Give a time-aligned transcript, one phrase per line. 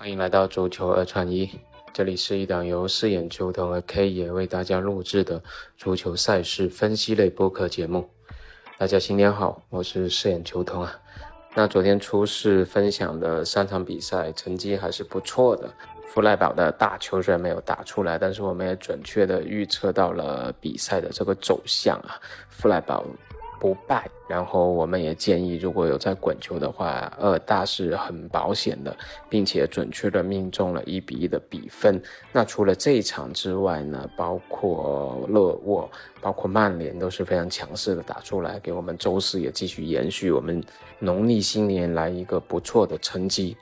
[0.00, 1.50] 欢迎来到足球二串一，
[1.92, 5.42] 这里是一档由饰演球童和 K 爷为大家录制的
[5.76, 8.08] 足球赛事分析类播客节目。
[8.78, 10.98] 大家新年好，我是饰演球童啊。
[11.54, 15.70] 那昨天初试分享的三场比赛成绩还是不错的。
[16.06, 22.16] 弗赖堡的大球虽然没有打出来，但是我们也准确的预测到了比赛的这个走向啊。
[22.48, 23.04] 弗赖堡。
[23.60, 28.96] 不败，然后我们也建议，如果有在滚球的话，二大是很保险的，
[29.28, 32.02] 并且准确的命中了一比一的比分。
[32.32, 35.88] 那除了这一场之外呢，包括勒沃，
[36.22, 40.64] 包括曼联都是非常强势的打出来，给我们周四也继续延续我们
[40.98, 43.54] 农历新年来一个不错的成绩。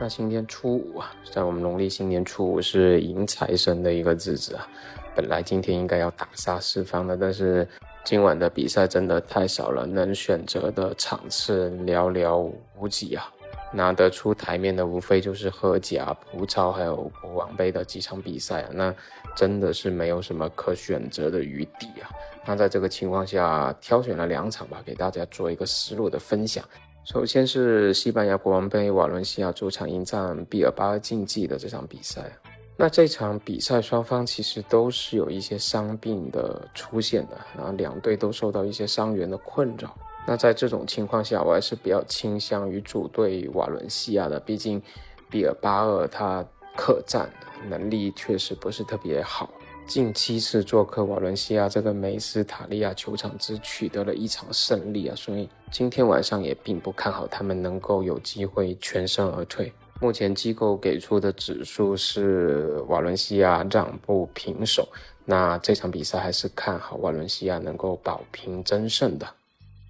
[0.00, 4.68] 那今天初五啊，在我们农历新年初五是迎财神的一个日子啊，
[5.14, 7.68] 本来今天应该要打杀四方的，但是。
[8.04, 13.30] 今晚的比赛真的太少了，能选择的场次寥寥无几啊！
[13.72, 18.94] 拿得出台面的无非就是荷甲、葡超还有国王杯的几场比赛啊，那
[19.34, 22.06] 真的是没有什么可选择的余地啊！
[22.46, 26.62] 那在这个情况下，挑选了两场吧，给大家做一个思路的分享。
[27.04, 32.30] 首先是西班牙国王杯，瓦伦西亚主场迎战毕尔巴鄂竞技的这场比赛。
[32.76, 39.96] 那这场比赛双方其实都是有一些伤病的出现的，然后两队都受到一些伤员的困扰。
[40.26, 44.82] 那在这种情况下，我还是比较倾向于主队瓦伦西亚的，毕竟
[45.30, 46.44] 比尔巴鄂他
[46.76, 47.30] 客战
[47.68, 49.48] 能力确实不是特别好，
[49.86, 59.72] 近七次做客瓦伦西亚这个梅斯塔利亚球场只取得了一场胜利啊，所以今天晚上也并不看好他们能够有机会全身而退。
[60.04, 64.86] 目前机构给出的指数是瓦伦西亚让步平手，
[65.24, 69.26] 那这场比赛还是看好瓦伦西亚能够保平争胜的。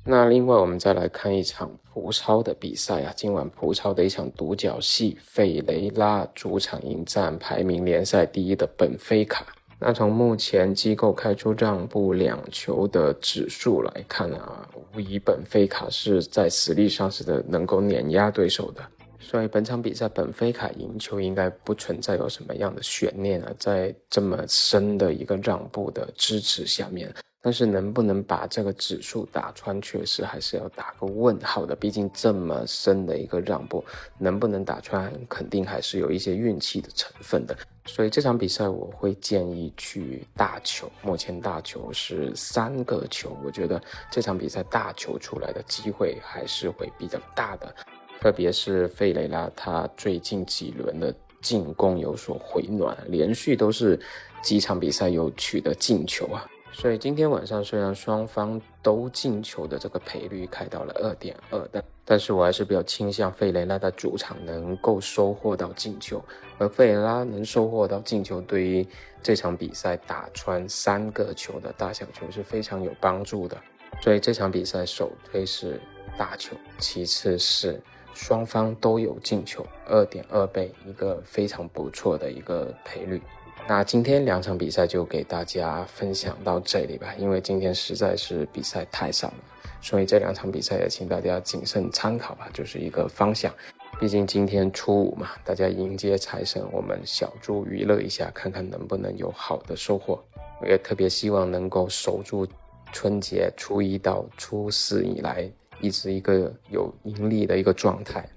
[0.04, 9.44] 那另外我们再来看一场葡超的比赛啊，今晚葡超的一场独角戏，费雷拉主场迎战排名联赛第一的本菲卡。
[9.80, 18.80] 那从目前机构开出让步两球的指数来看啊，无疑本菲卡是在实力上是的能够碾压对手的。
[19.18, 31.74] 所以本场比赛本菲卡赢球应该不存在有什么样的悬念啊，在这么深的一个让步的支持下面，但是能不能把这个指数打穿，确实还是要打个问号的。
[31.74, 33.84] 毕竟这么深的一个让步，
[34.18, 37.56] 能不能打穿，肯定还是有一些运气的成分的。
[37.86, 47.74] 所以这场比赛我会建议去大球，目前大球是三个球，我觉得这场比赛大球出来的机会还是会比较大的。
[48.20, 54.00] 特别是费雷拉，他最近几轮的进攻有所回暖，连续都是
[54.42, 56.46] 几场比赛有取得进球啊。
[56.72, 66.20] 所以今天晚上虽然双方都进球的这个赔率开到了二点二，但但是我还是比较倾向费雷拉的主场能够收获到进球，
[66.58, 68.84] 而费雷拉能收获到进球，对于
[69.22, 73.56] 这场比赛打穿三个球的大小球是非常有帮助的。
[74.00, 75.80] 所以这场比赛首推是
[76.16, 77.80] 大球，其次是。
[78.14, 83.20] 双方都有进球，二点二倍，一个非常不错的一个赔率。
[83.66, 89.34] 那今天两场比赛就给大家分享到这里吧，因为今天实在是比赛太少了，
[89.80, 93.52] 所以这两场比赛也请大家谨慎参考吧，就是一个方向。
[93.98, 100.22] 毕竟今天初五嘛，大家迎接财神，我们小猪娱乐一下，看看能不能有好的收获。
[100.60, 102.46] 我也特别希望能够守住
[102.92, 105.50] 春节初一到初四以来。
[105.80, 108.28] 一直一个有盈利的一个状态。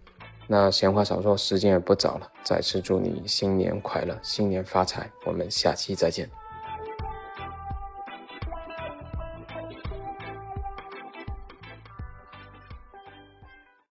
[0.48, 5.09] 那闲话少说，时间也不早了，再次祝你新年快乐，新年发财。
[5.25, 6.30] 我们下期再见。